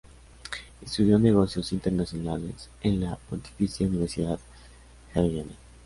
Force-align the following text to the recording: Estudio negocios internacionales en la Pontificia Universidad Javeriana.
Estudio 0.83 1.19
negocios 1.19 1.71
internacionales 1.73 2.71
en 2.81 3.01
la 3.01 3.17
Pontificia 3.29 3.85
Universidad 3.85 4.39
Javeriana. 5.13 5.51